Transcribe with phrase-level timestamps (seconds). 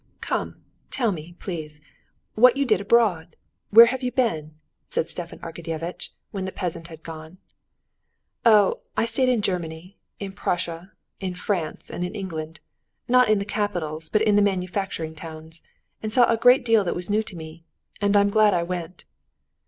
[0.19, 1.79] "Come, tell me, please,
[2.33, 3.35] what you did abroad?
[3.69, 4.55] Where have you been?"
[4.89, 7.37] said Stepan Arkadyevitch, when the peasant had gone.
[8.43, 14.09] "Oh, I stayed in Germany, in Prussia, in France, and in England—not in the capitals,
[14.09, 15.61] but in the manufacturing towns,
[16.01, 17.63] and saw a great deal that was new to me.
[18.01, 19.05] And I'm glad I went."